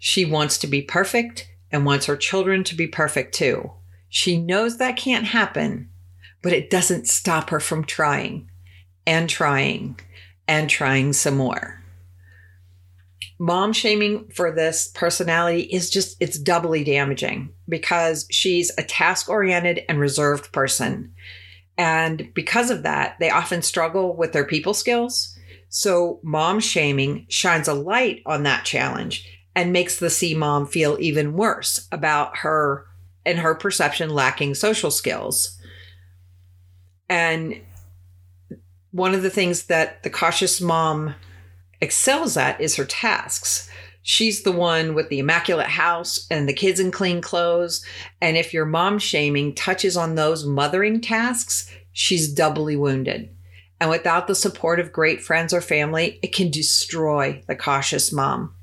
She 0.00 0.24
wants 0.24 0.58
to 0.58 0.66
be 0.66 0.82
perfect 0.82 1.48
and 1.70 1.84
wants 1.84 2.06
her 2.06 2.16
children 2.16 2.64
to 2.64 2.74
be 2.74 2.86
perfect 2.88 3.34
too. 3.34 3.70
She 4.16 4.38
knows 4.38 4.78
that 4.78 4.96
can't 4.96 5.26
happen, 5.26 5.90
but 6.40 6.54
it 6.54 6.70
doesn't 6.70 7.06
stop 7.06 7.50
her 7.50 7.60
from 7.60 7.84
trying 7.84 8.50
and 9.06 9.28
trying 9.28 10.00
and 10.48 10.70
trying 10.70 11.12
some 11.12 11.36
more. 11.36 11.82
Mom 13.38 13.74
shaming 13.74 14.30
for 14.30 14.50
this 14.50 14.88
personality 14.94 15.64
is 15.64 15.90
just, 15.90 16.16
it's 16.18 16.38
doubly 16.38 16.82
damaging 16.82 17.52
because 17.68 18.26
she's 18.30 18.72
a 18.78 18.82
task 18.82 19.28
oriented 19.28 19.84
and 19.86 20.00
reserved 20.00 20.50
person. 20.50 21.12
And 21.76 22.32
because 22.32 22.70
of 22.70 22.84
that, 22.84 23.16
they 23.20 23.28
often 23.28 23.60
struggle 23.60 24.16
with 24.16 24.32
their 24.32 24.46
people 24.46 24.72
skills. 24.72 25.38
So, 25.68 26.20
mom 26.22 26.60
shaming 26.60 27.26
shines 27.28 27.68
a 27.68 27.74
light 27.74 28.22
on 28.24 28.44
that 28.44 28.64
challenge 28.64 29.30
and 29.54 29.74
makes 29.74 29.98
the 29.98 30.08
C 30.08 30.34
mom 30.34 30.66
feel 30.66 30.96
even 31.00 31.34
worse 31.34 31.86
about 31.92 32.38
her 32.38 32.86
in 33.26 33.38
her 33.38 33.54
perception, 33.54 34.08
lacking 34.08 34.54
social 34.54 34.90
skills. 34.90 35.58
And 37.08 37.60
one 38.92 39.14
of 39.14 39.22
the 39.22 39.30
things 39.30 39.64
that 39.64 40.02
the 40.02 40.10
cautious 40.10 40.60
mom 40.60 41.14
excels 41.80 42.36
at 42.36 42.60
is 42.60 42.76
her 42.76 42.84
tasks. 42.84 43.68
She's 44.02 44.44
the 44.44 44.52
one 44.52 44.94
with 44.94 45.08
the 45.08 45.18
immaculate 45.18 45.66
house 45.66 46.26
and 46.30 46.48
the 46.48 46.54
kids 46.54 46.78
in 46.78 46.92
clean 46.92 47.20
clothes. 47.20 47.84
And 48.20 48.36
if 48.36 48.54
your 48.54 48.64
mom 48.64 49.00
shaming 49.00 49.54
touches 49.54 49.96
on 49.96 50.14
those 50.14 50.46
mothering 50.46 51.00
tasks, 51.00 51.70
she's 51.92 52.32
doubly 52.32 52.76
wounded. 52.76 53.28
And 53.80 53.90
without 53.90 54.28
the 54.28 54.34
support 54.34 54.80
of 54.80 54.92
great 54.92 55.20
friends 55.20 55.52
or 55.52 55.60
family, 55.60 56.18
it 56.22 56.32
can 56.32 56.50
destroy 56.50 57.42
the 57.48 57.56
cautious 57.56 58.12
mom. 58.12 58.54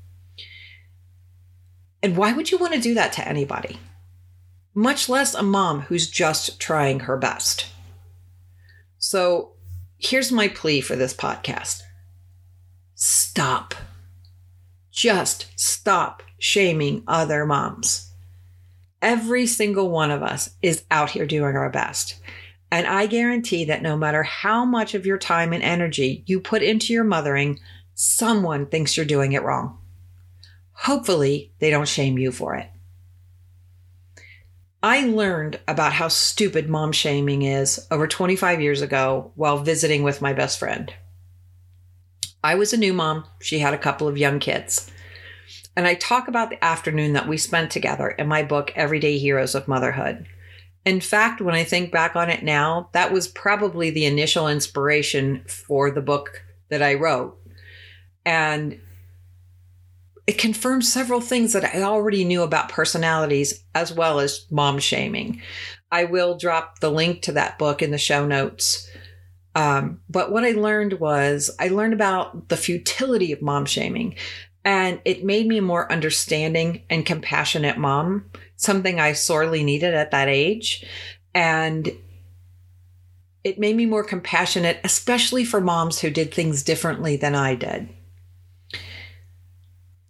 And 2.02 2.16
why 2.16 2.32
would 2.32 2.50
you 2.50 2.58
want 2.58 2.72
to 2.72 2.80
do 2.80 2.94
that 2.94 3.12
to 3.14 3.28
anybody? 3.28 3.78
Much 4.74 5.08
less 5.08 5.34
a 5.34 5.42
mom 5.42 5.82
who's 5.82 6.10
just 6.10 6.60
trying 6.60 7.00
her 7.00 7.16
best. 7.16 7.66
So 8.98 9.52
here's 9.98 10.32
my 10.32 10.48
plea 10.48 10.80
for 10.80 10.96
this 10.96 11.14
podcast 11.14 11.82
stop. 12.94 13.74
Just 14.90 15.46
stop 15.56 16.22
shaming 16.38 17.02
other 17.06 17.44
moms. 17.44 18.10
Every 19.02 19.46
single 19.46 19.90
one 19.90 20.10
of 20.10 20.22
us 20.22 20.50
is 20.62 20.84
out 20.90 21.10
here 21.10 21.26
doing 21.26 21.56
our 21.56 21.70
best. 21.70 22.16
And 22.70 22.86
I 22.86 23.06
guarantee 23.06 23.66
that 23.66 23.82
no 23.82 23.96
matter 23.96 24.22
how 24.22 24.64
much 24.64 24.94
of 24.94 25.06
your 25.06 25.18
time 25.18 25.52
and 25.52 25.62
energy 25.62 26.24
you 26.26 26.40
put 26.40 26.62
into 26.62 26.92
your 26.92 27.04
mothering, 27.04 27.60
someone 27.94 28.66
thinks 28.66 28.96
you're 28.96 29.06
doing 29.06 29.32
it 29.32 29.42
wrong. 29.42 29.78
Hopefully, 30.72 31.52
they 31.60 31.70
don't 31.70 31.86
shame 31.86 32.18
you 32.18 32.32
for 32.32 32.56
it. 32.56 32.68
I 34.84 35.06
learned 35.06 35.60
about 35.66 35.94
how 35.94 36.08
stupid 36.08 36.68
mom 36.68 36.92
shaming 36.92 37.40
is 37.40 37.86
over 37.90 38.06
25 38.06 38.60
years 38.60 38.82
ago 38.82 39.32
while 39.34 39.56
visiting 39.56 40.02
with 40.02 40.20
my 40.20 40.34
best 40.34 40.58
friend. 40.58 40.92
I 42.42 42.56
was 42.56 42.74
a 42.74 42.76
new 42.76 42.92
mom. 42.92 43.24
She 43.40 43.60
had 43.60 43.72
a 43.72 43.78
couple 43.78 44.08
of 44.08 44.18
young 44.18 44.40
kids. 44.40 44.90
And 45.74 45.86
I 45.86 45.94
talk 45.94 46.28
about 46.28 46.50
the 46.50 46.62
afternoon 46.62 47.14
that 47.14 47.26
we 47.26 47.38
spent 47.38 47.70
together 47.70 48.10
in 48.10 48.28
my 48.28 48.42
book, 48.42 48.74
Everyday 48.76 49.16
Heroes 49.16 49.54
of 49.54 49.66
Motherhood. 49.66 50.26
In 50.84 51.00
fact, 51.00 51.40
when 51.40 51.54
I 51.54 51.64
think 51.64 51.90
back 51.90 52.14
on 52.14 52.28
it 52.28 52.42
now, 52.42 52.90
that 52.92 53.10
was 53.10 53.26
probably 53.26 53.88
the 53.88 54.04
initial 54.04 54.48
inspiration 54.48 55.44
for 55.48 55.90
the 55.90 56.02
book 56.02 56.44
that 56.68 56.82
I 56.82 56.92
wrote. 56.92 57.38
And 58.26 58.78
it 60.26 60.38
confirms 60.38 60.90
several 60.90 61.20
things 61.20 61.52
that 61.52 61.74
I 61.74 61.82
already 61.82 62.24
knew 62.24 62.42
about 62.42 62.70
personalities 62.70 63.64
as 63.74 63.92
well 63.92 64.20
as 64.20 64.46
mom 64.50 64.78
shaming. 64.78 65.42
I 65.90 66.04
will 66.04 66.36
drop 66.38 66.78
the 66.80 66.90
link 66.90 67.22
to 67.22 67.32
that 67.32 67.58
book 67.58 67.82
in 67.82 67.90
the 67.90 67.98
show 67.98 68.26
notes. 68.26 68.88
Um, 69.54 70.00
but 70.08 70.32
what 70.32 70.44
I 70.44 70.52
learned 70.52 70.94
was 70.94 71.50
I 71.60 71.68
learned 71.68 71.92
about 71.92 72.48
the 72.48 72.56
futility 72.56 73.32
of 73.32 73.42
mom 73.42 73.66
shaming, 73.66 74.16
and 74.64 75.00
it 75.04 75.24
made 75.24 75.46
me 75.46 75.58
a 75.58 75.62
more 75.62 75.92
understanding 75.92 76.82
and 76.88 77.06
compassionate 77.06 77.76
mom, 77.76 78.30
something 78.56 78.98
I 78.98 79.12
sorely 79.12 79.62
needed 79.62 79.94
at 79.94 80.10
that 80.10 80.28
age. 80.28 80.84
And 81.34 81.92
it 83.44 83.58
made 83.58 83.76
me 83.76 83.84
more 83.84 84.02
compassionate, 84.02 84.80
especially 84.82 85.44
for 85.44 85.60
moms 85.60 86.00
who 86.00 86.08
did 86.08 86.32
things 86.32 86.62
differently 86.62 87.16
than 87.16 87.34
I 87.34 87.54
did. 87.54 87.90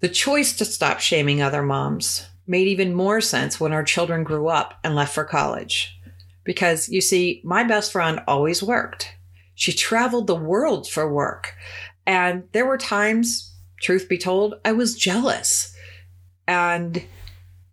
The 0.05 0.11
choice 0.11 0.53
to 0.57 0.67
stop 0.67 1.01
shaming 1.01 1.41
other 1.41 1.63
moms 1.63 2.27
made 2.47 2.69
even 2.69 2.93
more 2.93 3.23
sense 3.23 3.59
when 3.59 3.73
our 3.73 3.83
children 3.83 4.23
grew 4.23 4.49
up 4.49 4.79
and 4.85 4.95
left 4.95 5.15
for 5.15 5.25
college. 5.25 5.99
Because 6.45 6.91
you 6.91 7.01
see, 7.01 7.41
my 7.43 7.65
best 7.65 7.91
friend 7.91 8.21
always 8.29 8.63
worked. 8.63 9.17
She 9.55 9.73
traveled 9.73 10.27
the 10.27 10.35
world 10.35 10.87
for 10.87 11.11
work. 11.11 11.55
And 12.05 12.45
there 12.53 12.67
were 12.67 12.77
times, 12.77 13.55
truth 13.81 14.07
be 14.07 14.19
told, 14.19 14.57
I 14.63 14.73
was 14.73 14.95
jealous. 14.95 15.75
And 16.47 17.03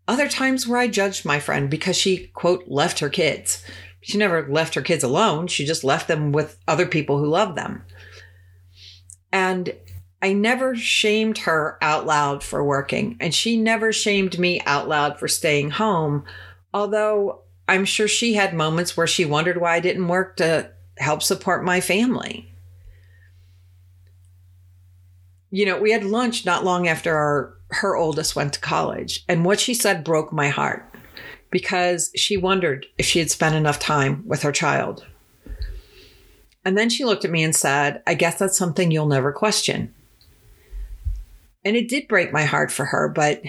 other 0.07 0.29
times 0.29 0.65
where 0.65 0.79
I 0.79 0.87
judged 0.87 1.25
my 1.25 1.41
friend 1.41 1.69
because 1.69 1.97
she, 1.97 2.27
quote, 2.27 2.63
left 2.65 2.99
her 2.99 3.09
kids. 3.09 3.61
She 3.99 4.17
never 4.17 4.47
left 4.47 4.75
her 4.75 4.81
kids 4.81 5.03
alone. 5.03 5.47
She 5.47 5.65
just 5.65 5.83
left 5.83 6.07
them 6.07 6.31
with 6.31 6.57
other 6.65 6.85
people 6.85 7.19
who 7.19 7.27
loved 7.27 7.57
them. 7.57 7.83
And 9.33 9.73
I 10.21 10.33
never 10.33 10.75
shamed 10.75 11.39
her 11.39 11.77
out 11.81 12.05
loud 12.05 12.43
for 12.43 12.63
working, 12.63 13.17
and 13.19 13.33
she 13.33 13.57
never 13.57 13.91
shamed 13.91 14.37
me 14.37 14.61
out 14.65 14.87
loud 14.87 15.19
for 15.19 15.27
staying 15.27 15.71
home. 15.71 16.25
Although 16.73 17.41
I'm 17.67 17.85
sure 17.85 18.07
she 18.07 18.35
had 18.35 18.53
moments 18.53 18.95
where 18.95 19.07
she 19.07 19.25
wondered 19.25 19.59
why 19.59 19.75
I 19.75 19.79
didn't 19.79 20.07
work 20.07 20.37
to 20.37 20.71
help 20.97 21.23
support 21.23 21.63
my 21.63 21.81
family. 21.81 22.53
You 25.49 25.65
know, 25.65 25.79
we 25.79 25.91
had 25.91 26.03
lunch 26.03 26.45
not 26.45 26.63
long 26.63 26.87
after 26.87 27.15
our 27.15 27.57
her 27.71 27.95
oldest 27.95 28.35
went 28.35 28.53
to 28.53 28.59
college, 28.59 29.23
and 29.27 29.45
what 29.45 29.59
she 29.59 29.73
said 29.73 30.03
broke 30.03 30.31
my 30.31 30.49
heart 30.49 30.85
because 31.49 32.11
she 32.15 32.37
wondered 32.37 32.85
if 32.97 33.05
she 33.05 33.19
had 33.19 33.31
spent 33.31 33.55
enough 33.55 33.79
time 33.79 34.23
with 34.25 34.41
her 34.43 34.51
child. 34.51 35.05
And 36.63 36.77
then 36.77 36.89
she 36.89 37.05
looked 37.05 37.25
at 37.25 37.31
me 37.31 37.43
and 37.43 37.55
said, 37.55 38.01
I 38.07 38.13
guess 38.13 38.39
that's 38.39 38.57
something 38.57 38.91
you'll 38.91 39.07
never 39.07 39.31
question. 39.31 39.93
And 41.63 41.75
it 41.75 41.87
did 41.87 42.07
break 42.07 42.31
my 42.31 42.43
heart 42.43 42.71
for 42.71 42.85
her, 42.85 43.07
but 43.07 43.41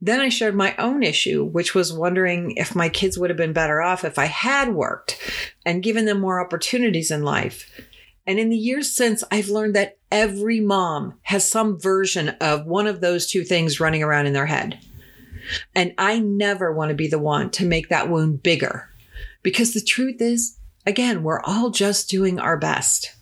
then 0.00 0.20
I 0.20 0.30
shared 0.30 0.56
my 0.56 0.74
own 0.78 1.04
issue, 1.04 1.44
which 1.44 1.74
was 1.74 1.92
wondering 1.92 2.54
if 2.56 2.74
my 2.74 2.88
kids 2.88 3.16
would 3.16 3.30
have 3.30 3.36
been 3.36 3.52
better 3.52 3.80
off 3.80 4.04
if 4.04 4.18
I 4.18 4.24
had 4.24 4.74
worked 4.74 5.16
and 5.64 5.82
given 5.82 6.06
them 6.06 6.20
more 6.20 6.44
opportunities 6.44 7.12
in 7.12 7.22
life. 7.22 7.70
And 8.26 8.38
in 8.38 8.50
the 8.50 8.56
years 8.56 8.94
since, 8.94 9.22
I've 9.30 9.48
learned 9.48 9.76
that 9.76 9.98
every 10.10 10.60
mom 10.60 11.18
has 11.22 11.48
some 11.48 11.78
version 11.78 12.30
of 12.40 12.66
one 12.66 12.86
of 12.86 13.00
those 13.00 13.26
two 13.28 13.44
things 13.44 13.80
running 13.80 14.02
around 14.02 14.26
in 14.26 14.32
their 14.32 14.46
head. 14.46 14.80
And 15.74 15.94
I 15.98 16.18
never 16.18 16.72
want 16.72 16.88
to 16.90 16.96
be 16.96 17.08
the 17.08 17.18
one 17.18 17.50
to 17.50 17.66
make 17.66 17.88
that 17.88 18.08
wound 18.08 18.42
bigger 18.42 18.88
because 19.42 19.74
the 19.74 19.80
truth 19.80 20.20
is, 20.20 20.58
again, 20.86 21.22
we're 21.22 21.42
all 21.42 21.70
just 21.70 22.08
doing 22.10 22.38
our 22.40 22.56
best. 22.56 23.14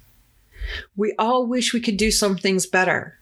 We 0.97 1.15
all 1.19 1.47
wish 1.47 1.75
we 1.75 1.81
could 1.81 1.97
do 1.97 2.11
some 2.11 2.37
things 2.37 2.67
better. 2.67 3.19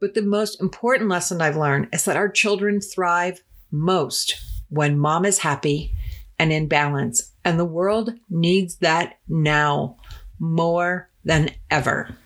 But 0.00 0.14
the 0.14 0.22
most 0.22 0.60
important 0.60 1.10
lesson 1.10 1.42
I've 1.42 1.56
learned 1.56 1.88
is 1.92 2.04
that 2.04 2.16
our 2.16 2.28
children 2.28 2.80
thrive 2.80 3.42
most 3.70 4.36
when 4.68 4.98
mom 4.98 5.24
is 5.24 5.38
happy 5.38 5.94
and 6.38 6.52
in 6.52 6.68
balance. 6.68 7.32
And 7.44 7.58
the 7.58 7.64
world 7.64 8.12
needs 8.30 8.76
that 8.76 9.18
now 9.28 9.96
more 10.38 11.10
than 11.24 11.50
ever. 11.70 12.16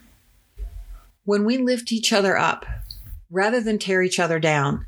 When 1.24 1.44
we 1.44 1.56
lift 1.56 1.92
each 1.92 2.12
other 2.12 2.36
up 2.36 2.66
rather 3.30 3.60
than 3.60 3.78
tear 3.78 4.02
each 4.02 4.20
other 4.20 4.38
down, 4.38 4.84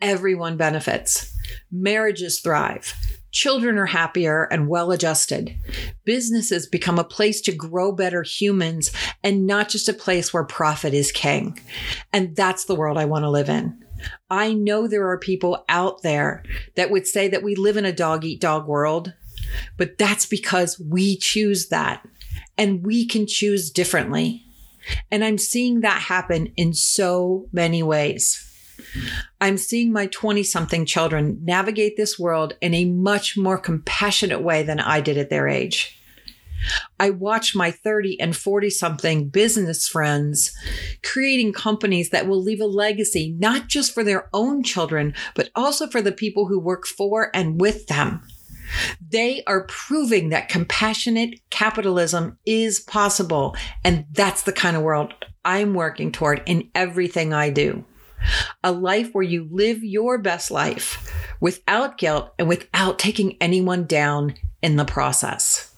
everyone 0.00 0.56
benefits. 0.56 1.34
Marriages 1.70 2.40
thrive. 2.40 2.94
Children 3.32 3.78
are 3.78 3.86
happier 3.86 4.44
and 4.44 4.68
well 4.68 4.90
adjusted. 4.90 5.54
Businesses 6.04 6.66
become 6.66 6.98
a 6.98 7.04
place 7.04 7.40
to 7.42 7.52
grow 7.52 7.92
better 7.92 8.22
humans 8.22 8.90
and 9.22 9.46
not 9.46 9.68
just 9.68 9.88
a 9.88 9.94
place 9.94 10.32
where 10.32 10.44
profit 10.44 10.94
is 10.94 11.12
king. 11.12 11.60
And 12.12 12.34
that's 12.34 12.64
the 12.64 12.74
world 12.74 12.98
I 12.98 13.04
want 13.04 13.22
to 13.24 13.30
live 13.30 13.48
in. 13.48 13.84
I 14.30 14.54
know 14.54 14.86
there 14.86 15.08
are 15.08 15.18
people 15.18 15.64
out 15.68 16.02
there 16.02 16.42
that 16.74 16.90
would 16.90 17.06
say 17.06 17.28
that 17.28 17.42
we 17.42 17.54
live 17.54 17.76
in 17.76 17.84
a 17.84 17.92
dog 17.92 18.24
eat 18.24 18.40
dog 18.40 18.66
world, 18.66 19.12
but 19.76 19.98
that's 19.98 20.26
because 20.26 20.80
we 20.80 21.16
choose 21.16 21.68
that 21.68 22.06
and 22.56 22.84
we 22.84 23.06
can 23.06 23.26
choose 23.26 23.70
differently. 23.70 24.44
And 25.10 25.24
I'm 25.24 25.38
seeing 25.38 25.80
that 25.80 26.02
happen 26.02 26.52
in 26.56 26.72
so 26.72 27.46
many 27.52 27.82
ways. 27.82 28.49
I'm 29.40 29.56
seeing 29.56 29.92
my 29.92 30.06
20 30.06 30.42
something 30.42 30.86
children 30.86 31.38
navigate 31.42 31.96
this 31.96 32.18
world 32.18 32.54
in 32.60 32.74
a 32.74 32.84
much 32.84 33.36
more 33.36 33.58
compassionate 33.58 34.42
way 34.42 34.62
than 34.62 34.80
I 34.80 35.00
did 35.00 35.18
at 35.18 35.30
their 35.30 35.48
age. 35.48 35.96
I 36.98 37.10
watch 37.10 37.54
my 37.54 37.70
30 37.70 38.20
and 38.20 38.36
40 38.36 38.70
something 38.70 39.28
business 39.28 39.88
friends 39.88 40.52
creating 41.02 41.52
companies 41.52 42.10
that 42.10 42.26
will 42.26 42.42
leave 42.42 42.60
a 42.60 42.66
legacy, 42.66 43.34
not 43.38 43.68
just 43.68 43.94
for 43.94 44.04
their 44.04 44.28
own 44.32 44.62
children, 44.62 45.14
but 45.34 45.50
also 45.54 45.86
for 45.86 46.02
the 46.02 46.12
people 46.12 46.46
who 46.46 46.58
work 46.58 46.86
for 46.86 47.30
and 47.34 47.60
with 47.60 47.86
them. 47.86 48.22
They 49.00 49.42
are 49.46 49.64
proving 49.64 50.28
that 50.28 50.48
compassionate 50.48 51.40
capitalism 51.50 52.38
is 52.46 52.78
possible. 52.78 53.56
And 53.84 54.06
that's 54.12 54.42
the 54.42 54.52
kind 54.52 54.76
of 54.76 54.82
world 54.82 55.12
I'm 55.44 55.74
working 55.74 56.12
toward 56.12 56.42
in 56.46 56.70
everything 56.74 57.32
I 57.32 57.50
do. 57.50 57.84
A 58.62 58.72
life 58.72 59.10
where 59.12 59.24
you 59.24 59.48
live 59.50 59.82
your 59.82 60.18
best 60.18 60.50
life 60.50 61.12
without 61.40 61.98
guilt 61.98 62.32
and 62.38 62.48
without 62.48 62.98
taking 62.98 63.36
anyone 63.40 63.84
down 63.84 64.34
in 64.62 64.76
the 64.76 64.84
process. 64.84 65.74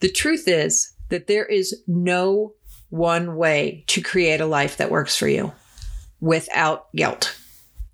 The 0.00 0.10
truth 0.10 0.48
is 0.48 0.92
that 1.08 1.26
there 1.26 1.46
is 1.46 1.82
no 1.86 2.54
one 2.90 3.36
way 3.36 3.84
to 3.88 4.00
create 4.00 4.40
a 4.40 4.46
life 4.46 4.76
that 4.76 4.90
works 4.90 5.16
for 5.16 5.28
you 5.28 5.52
without 6.20 6.92
guilt. 6.94 7.36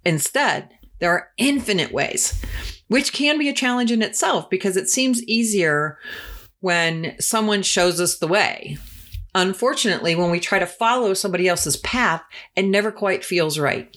Instead, 0.04 0.71
there 1.00 1.11
are 1.11 1.28
infinite 1.37 1.92
ways, 1.92 2.40
which 2.88 3.12
can 3.12 3.38
be 3.38 3.49
a 3.49 3.54
challenge 3.54 3.90
in 3.90 4.02
itself 4.02 4.49
because 4.50 4.76
it 4.76 4.88
seems 4.88 5.23
easier 5.25 5.99
when 6.61 7.16
someone 7.18 7.62
shows 7.62 8.00
us 8.00 8.18
the 8.18 8.28
way. 8.28 8.78
Unfortunately, 9.34 10.14
when 10.14 10.30
we 10.30 10.40
try 10.40 10.58
to 10.58 10.66
follow 10.66 11.14
somebody 11.14 11.48
else's 11.48 11.76
path, 11.78 12.22
it 12.54 12.64
never 12.64 12.92
quite 12.92 13.24
feels 13.24 13.58
right. 13.58 13.96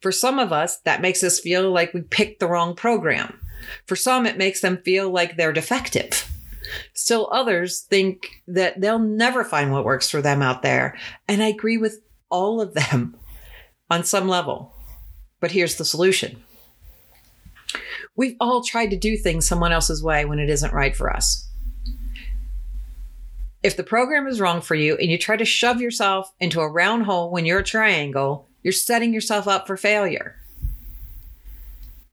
For 0.00 0.12
some 0.12 0.38
of 0.38 0.52
us, 0.52 0.78
that 0.80 1.00
makes 1.00 1.22
us 1.22 1.40
feel 1.40 1.70
like 1.70 1.94
we 1.94 2.02
picked 2.02 2.40
the 2.40 2.46
wrong 2.46 2.74
program. 2.74 3.40
For 3.86 3.96
some, 3.96 4.26
it 4.26 4.36
makes 4.36 4.60
them 4.60 4.82
feel 4.84 5.10
like 5.10 5.36
they're 5.36 5.52
defective. 5.52 6.30
Still 6.92 7.28
others 7.32 7.80
think 7.80 8.42
that 8.46 8.80
they'll 8.80 8.98
never 8.98 9.44
find 9.44 9.72
what 9.72 9.84
works 9.84 10.10
for 10.10 10.22
them 10.22 10.42
out 10.42 10.62
there. 10.62 10.96
And 11.28 11.42
I 11.42 11.48
agree 11.48 11.78
with 11.78 12.00
all 12.30 12.60
of 12.60 12.74
them 12.74 13.16
on 13.90 14.04
some 14.04 14.28
level. 14.28 14.74
But 15.40 15.52
here's 15.52 15.76
the 15.76 15.84
solution. 15.84 16.42
We've 18.16 18.36
all 18.40 18.62
tried 18.62 18.90
to 18.90 18.96
do 18.96 19.16
things 19.16 19.46
someone 19.46 19.72
else's 19.72 20.02
way 20.02 20.24
when 20.24 20.38
it 20.38 20.48
isn't 20.48 20.72
right 20.72 20.94
for 20.94 21.12
us. 21.14 21.48
If 23.64 23.78
the 23.78 23.82
program 23.82 24.26
is 24.26 24.42
wrong 24.42 24.60
for 24.60 24.74
you 24.74 24.94
and 24.98 25.10
you 25.10 25.16
try 25.16 25.38
to 25.38 25.44
shove 25.46 25.80
yourself 25.80 26.30
into 26.38 26.60
a 26.60 26.70
round 26.70 27.04
hole 27.04 27.32
when 27.32 27.46
you're 27.46 27.60
a 27.60 27.64
triangle, 27.64 28.46
you're 28.62 28.74
setting 28.74 29.14
yourself 29.14 29.48
up 29.48 29.66
for 29.66 29.78
failure. 29.78 30.36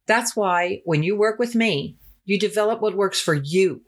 That's 0.07 0.33
why 0.33 0.81
when 0.85 1.03
you 1.03 1.17
work 1.17 1.39
with 1.39 1.53
me, 1.53 1.97
you 2.23 2.39
develop 2.39 2.79
what 2.79 2.95
works 2.95 3.19
for 3.19 3.33
you 3.33 3.81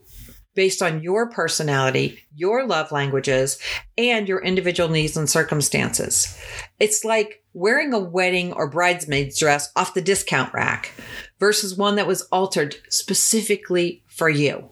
based 0.55 0.81
on 0.81 1.01
your 1.01 1.29
personality, 1.29 2.19
your 2.35 2.67
love 2.67 2.91
languages, 2.91 3.57
and 3.97 4.27
your 4.27 4.43
individual 4.43 4.89
needs 4.89 5.15
and 5.15 5.29
circumstances. 5.29 6.37
It's 6.81 7.05
like 7.05 7.43
wearing 7.53 7.93
a 7.93 7.99
wedding 7.99 8.51
or 8.51 8.69
bridesmaid's 8.69 9.39
dress 9.39 9.71
off 9.77 9.93
the 9.93 10.01
discount 10.01 10.53
rack 10.53 10.91
versus 11.39 11.77
one 11.77 11.95
that 11.95 12.07
was 12.07 12.23
altered 12.23 12.75
specifically 12.89 14.03
for 14.07 14.27
you. 14.27 14.69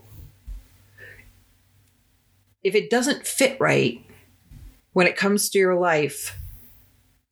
If 2.63 2.75
it 2.75 2.89
doesn't 2.89 3.25
fit 3.25 3.59
right 3.59 4.05
when 4.93 5.07
it 5.07 5.17
comes 5.17 5.49
to 5.49 5.59
your 5.59 5.75
life, 5.75 6.37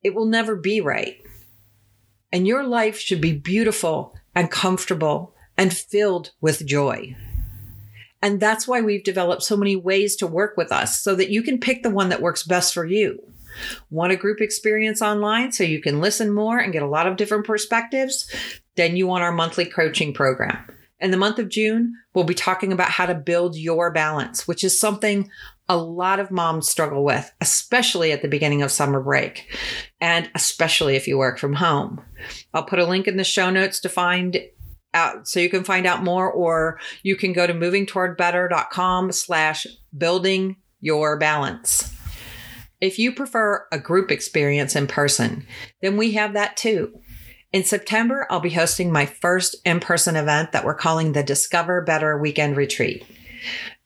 it 0.02 0.14
will 0.14 0.26
never 0.26 0.56
be 0.56 0.80
right. 0.80 1.18
And 2.32 2.46
your 2.46 2.64
life 2.64 2.98
should 2.98 3.20
be 3.20 3.32
beautiful 3.32 4.14
and 4.34 4.50
comfortable 4.50 5.34
and 5.56 5.72
filled 5.72 6.30
with 6.40 6.66
joy. 6.66 7.16
And 8.22 8.40
that's 8.40 8.68
why 8.68 8.80
we've 8.80 9.04
developed 9.04 9.42
so 9.42 9.56
many 9.56 9.76
ways 9.76 10.16
to 10.16 10.26
work 10.26 10.56
with 10.56 10.72
us 10.72 11.00
so 11.00 11.14
that 11.14 11.30
you 11.30 11.42
can 11.42 11.58
pick 11.58 11.82
the 11.82 11.90
one 11.90 12.10
that 12.10 12.22
works 12.22 12.42
best 12.42 12.74
for 12.74 12.84
you. 12.84 13.22
Want 13.90 14.12
a 14.12 14.16
group 14.16 14.40
experience 14.40 15.02
online 15.02 15.52
so 15.52 15.64
you 15.64 15.80
can 15.80 16.00
listen 16.00 16.32
more 16.32 16.58
and 16.58 16.72
get 16.72 16.82
a 16.82 16.88
lot 16.88 17.06
of 17.06 17.16
different 17.16 17.46
perspectives? 17.46 18.30
Then 18.76 18.96
you 18.96 19.06
want 19.06 19.24
our 19.24 19.32
monthly 19.32 19.64
coaching 19.64 20.12
program. 20.14 20.58
In 21.00 21.10
the 21.10 21.16
month 21.16 21.38
of 21.38 21.48
June, 21.48 21.94
we'll 22.14 22.24
be 22.24 22.34
talking 22.34 22.72
about 22.72 22.90
how 22.90 23.06
to 23.06 23.14
build 23.14 23.56
your 23.56 23.90
balance, 23.90 24.46
which 24.46 24.62
is 24.62 24.78
something 24.78 25.30
a 25.68 25.76
lot 25.76 26.18
of 26.18 26.30
moms 26.30 26.68
struggle 26.68 27.04
with, 27.04 27.32
especially 27.40 28.12
at 28.12 28.22
the 28.22 28.28
beginning 28.28 28.62
of 28.62 28.70
summer 28.70 29.00
break, 29.00 29.56
and 30.00 30.28
especially 30.34 30.96
if 30.96 31.06
you 31.06 31.16
work 31.16 31.38
from 31.38 31.54
home. 31.54 32.00
I'll 32.52 32.64
put 32.64 32.80
a 32.80 32.86
link 32.86 33.06
in 33.06 33.16
the 33.16 33.24
show 33.24 33.50
notes 33.50 33.80
to 33.80 33.88
find 33.88 34.38
out 34.92 35.28
so 35.28 35.40
you 35.40 35.48
can 35.48 35.64
find 35.64 35.86
out 35.86 36.02
more 36.02 36.30
or 36.30 36.80
you 37.02 37.16
can 37.16 37.32
go 37.32 37.46
to 37.46 37.54
movingtowardbetter.com 37.54 39.12
slash 39.12 39.66
building 39.96 40.56
your 40.80 41.16
balance 41.18 41.94
if 42.80 42.98
you 42.98 43.12
prefer 43.12 43.66
a 43.70 43.78
group 43.78 44.10
experience 44.10 44.74
in 44.74 44.88
person 44.88 45.46
then 45.82 45.96
we 45.96 46.12
have 46.12 46.32
that 46.32 46.56
too 46.56 46.92
in 47.52 47.64
september 47.64 48.26
i'll 48.30 48.40
be 48.40 48.50
hosting 48.50 48.92
my 48.92 49.06
first 49.06 49.56
in-person 49.64 50.16
event 50.16 50.52
that 50.52 50.64
we're 50.64 50.74
calling 50.74 51.12
the 51.12 51.22
discover 51.22 51.80
better 51.82 52.18
weekend 52.18 52.56
retreat 52.56 53.04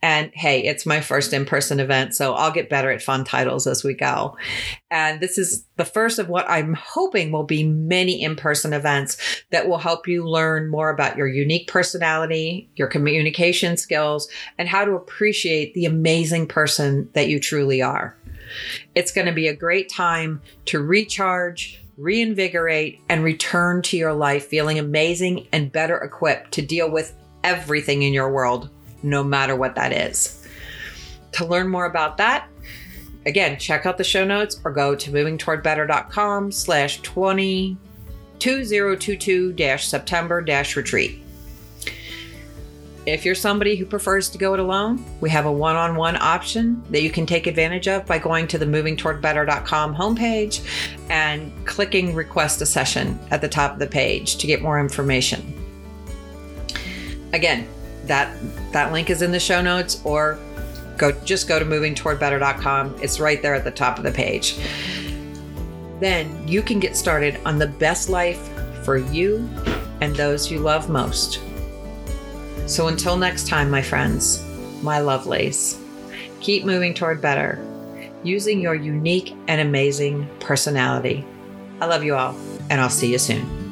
and 0.04 0.30
hey, 0.34 0.62
it's 0.62 0.84
my 0.84 1.00
first 1.00 1.32
in 1.32 1.46
person 1.46 1.80
event, 1.80 2.14
so 2.14 2.34
I'll 2.34 2.50
get 2.50 2.68
better 2.68 2.90
at 2.90 3.00
fun 3.00 3.24
titles 3.24 3.66
as 3.66 3.82
we 3.82 3.94
go. 3.94 4.36
And 4.90 5.18
this 5.18 5.38
is 5.38 5.64
the 5.76 5.86
first 5.86 6.18
of 6.18 6.28
what 6.28 6.44
I'm 6.46 6.74
hoping 6.74 7.32
will 7.32 7.44
be 7.44 7.64
many 7.66 8.22
in 8.22 8.36
person 8.36 8.74
events 8.74 9.16
that 9.50 9.66
will 9.66 9.78
help 9.78 10.06
you 10.06 10.28
learn 10.28 10.68
more 10.70 10.90
about 10.90 11.16
your 11.16 11.26
unique 11.26 11.68
personality, 11.68 12.68
your 12.76 12.86
communication 12.86 13.78
skills, 13.78 14.28
and 14.58 14.68
how 14.68 14.84
to 14.84 14.92
appreciate 14.92 15.72
the 15.72 15.86
amazing 15.86 16.48
person 16.48 17.08
that 17.14 17.28
you 17.28 17.40
truly 17.40 17.80
are. 17.80 18.14
It's 18.94 19.10
going 19.10 19.26
to 19.26 19.32
be 19.32 19.48
a 19.48 19.56
great 19.56 19.88
time 19.88 20.42
to 20.66 20.80
recharge, 20.80 21.82
reinvigorate, 21.96 23.00
and 23.08 23.24
return 23.24 23.82
to 23.82 23.96
your 23.96 24.12
life 24.12 24.46
feeling 24.46 24.78
amazing 24.78 25.48
and 25.52 25.72
better 25.72 25.96
equipped 25.98 26.52
to 26.52 26.62
deal 26.62 26.90
with 26.90 27.14
everything 27.42 28.02
in 28.02 28.12
your 28.12 28.30
world 28.30 28.70
no 29.02 29.22
matter 29.22 29.54
what 29.54 29.74
that 29.76 29.92
is. 29.92 30.46
To 31.32 31.44
learn 31.44 31.68
more 31.68 31.86
about 31.86 32.16
that, 32.18 32.48
again, 33.26 33.58
check 33.58 33.86
out 33.86 33.98
the 33.98 34.04
show 34.04 34.24
notes 34.24 34.60
or 34.64 34.72
go 34.72 34.94
to 34.94 35.10
movingtowardbetter.com 35.10 36.52
slash 36.52 37.00
2022 37.02 39.78
September 39.78 40.42
retreat. 40.76 41.23
If 43.06 43.26
you're 43.26 43.34
somebody 43.34 43.76
who 43.76 43.84
prefers 43.84 44.30
to 44.30 44.38
go 44.38 44.54
it 44.54 44.60
alone, 44.60 45.04
we 45.20 45.28
have 45.28 45.44
a 45.44 45.52
one 45.52 45.76
on 45.76 45.94
one 45.94 46.16
option 46.16 46.82
that 46.90 47.02
you 47.02 47.10
can 47.10 47.26
take 47.26 47.46
advantage 47.46 47.86
of 47.86 48.06
by 48.06 48.18
going 48.18 48.48
to 48.48 48.56
the 48.56 48.64
movingtowardbetter.com 48.64 49.94
homepage 49.94 50.66
and 51.10 51.52
clicking 51.66 52.14
request 52.14 52.62
a 52.62 52.66
session 52.66 53.18
at 53.30 53.42
the 53.42 53.48
top 53.48 53.74
of 53.74 53.78
the 53.78 53.86
page 53.86 54.36
to 54.38 54.46
get 54.46 54.62
more 54.62 54.80
information. 54.80 55.52
Again, 57.34 57.68
that 58.06 58.34
that 58.72 58.90
link 58.90 59.10
is 59.10 59.20
in 59.20 59.32
the 59.32 59.40
show 59.40 59.60
notes 59.60 60.00
or 60.04 60.38
go 60.96 61.12
just 61.24 61.46
go 61.46 61.58
to 61.58 61.64
movingtowardbetter.com. 61.64 62.96
It's 63.02 63.20
right 63.20 63.42
there 63.42 63.54
at 63.54 63.64
the 63.64 63.70
top 63.70 63.98
of 63.98 64.04
the 64.04 64.12
page. 64.12 64.56
Then 66.00 66.48
you 66.48 66.62
can 66.62 66.80
get 66.80 66.96
started 66.96 67.38
on 67.44 67.58
the 67.58 67.66
best 67.66 68.08
life 68.08 68.48
for 68.82 68.96
you 68.96 69.46
and 70.00 70.16
those 70.16 70.50
you 70.50 70.60
love 70.60 70.88
most. 70.88 71.40
So 72.66 72.88
until 72.88 73.16
next 73.16 73.46
time, 73.46 73.70
my 73.70 73.82
friends, 73.82 74.42
my 74.82 74.98
lovelies, 74.98 75.78
keep 76.40 76.64
moving 76.64 76.94
toward 76.94 77.20
better 77.20 77.62
using 78.22 78.60
your 78.60 78.74
unique 78.74 79.36
and 79.48 79.60
amazing 79.60 80.28
personality. 80.40 81.24
I 81.80 81.86
love 81.86 82.02
you 82.02 82.14
all, 82.14 82.34
and 82.70 82.80
I'll 82.80 82.88
see 82.88 83.12
you 83.12 83.18
soon. 83.18 83.62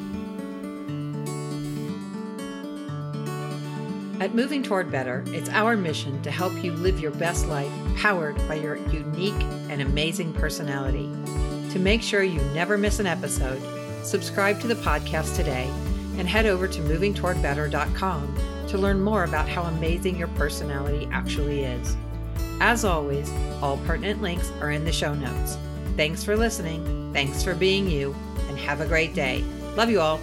At 4.21 4.35
Moving 4.35 4.63
Toward 4.63 4.91
Better, 4.91 5.23
it's 5.27 5.49
our 5.49 5.75
mission 5.75 6.21
to 6.21 6.31
help 6.31 6.53
you 6.63 6.71
live 6.71 6.99
your 6.99 7.11
best 7.11 7.47
life 7.47 7.71
powered 7.97 8.37
by 8.47 8.55
your 8.55 8.75
unique 8.75 9.41
and 9.69 9.81
amazing 9.81 10.33
personality. 10.33 11.09
To 11.71 11.79
make 11.79 12.03
sure 12.03 12.23
you 12.23 12.39
never 12.53 12.77
miss 12.77 12.99
an 12.99 13.07
episode, 13.07 13.61
subscribe 14.05 14.61
to 14.61 14.67
the 14.67 14.75
podcast 14.75 15.35
today 15.35 15.67
and 16.17 16.27
head 16.27 16.45
over 16.45 16.67
to 16.67 16.81
movingtowardbetter.com 16.81 18.52
to 18.73 18.79
learn 18.79 18.99
more 18.99 19.23
about 19.23 19.47
how 19.47 19.61
amazing 19.65 20.17
your 20.17 20.29
personality 20.29 21.07
actually 21.11 21.63
is. 21.63 21.95
As 22.59 22.83
always, 22.83 23.31
all 23.61 23.77
pertinent 23.85 24.19
links 24.19 24.49
are 24.61 24.71
in 24.71 24.83
the 24.83 24.91
show 24.91 25.13
notes. 25.13 25.59
Thanks 25.95 26.23
for 26.23 26.35
listening. 26.35 27.13
Thanks 27.13 27.43
for 27.43 27.53
being 27.53 27.87
you. 27.87 28.15
And 28.49 28.57
have 28.57 28.81
a 28.81 28.87
great 28.87 29.13
day. 29.13 29.43
Love 29.75 29.91
you 29.91 30.01
all. 30.01 30.19